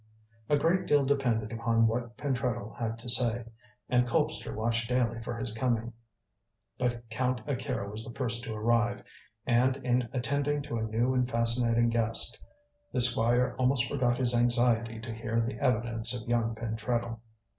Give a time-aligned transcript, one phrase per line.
[0.49, 3.43] A great deal depended upon what Pentreddle had to say,
[3.87, 5.93] and Colpster watched daily for his coming.
[6.79, 9.03] But Count Akira was the first to arrive,
[9.45, 12.39] and in attending to a new and fascinating guest,
[12.91, 17.19] the Squire almost forgot his anxiety to hear the evidence of young Pentreddle.